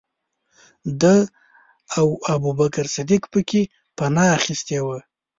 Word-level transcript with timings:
ده 1.01 1.15
او 1.99 2.07
ابوبکر 2.33 2.85
صدیق 2.95 3.23
پکې 3.31 3.61
پنا 3.97 4.25
اخستې 4.37 4.79
وه. 4.85 4.99